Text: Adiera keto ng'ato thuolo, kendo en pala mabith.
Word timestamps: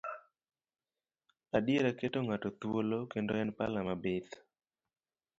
Adiera 1.57 1.91
keto 1.99 2.19
ng'ato 2.23 2.49
thuolo, 2.59 2.99
kendo 3.11 3.31
en 3.41 3.49
pala 3.57 3.79
mabith. 3.87 4.31